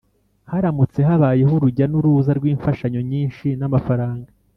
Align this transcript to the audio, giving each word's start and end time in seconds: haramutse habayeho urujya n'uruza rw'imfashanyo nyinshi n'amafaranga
haramutse 0.51 0.99
habayeho 1.07 1.51
urujya 1.57 1.85
n'uruza 1.87 2.31
rw'imfashanyo 2.37 3.01
nyinshi 3.11 3.47
n'amafaranga 3.59 4.29